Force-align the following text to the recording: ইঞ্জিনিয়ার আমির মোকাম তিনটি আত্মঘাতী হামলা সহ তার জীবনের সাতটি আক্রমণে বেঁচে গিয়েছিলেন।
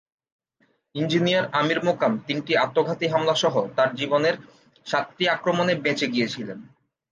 ইঞ্জিনিয়ার 0.95 1.45
আমির 1.59 1.79
মোকাম 1.83 2.11
তিনটি 2.27 2.53
আত্মঘাতী 2.57 3.05
হামলা 3.07 3.35
সহ 3.35 3.55
তার 3.75 3.89
জীবনের 3.95 4.35
সাতটি 4.87 5.23
আক্রমণে 5.27 5.73
বেঁচে 5.83 6.07
গিয়েছিলেন। 6.13 6.59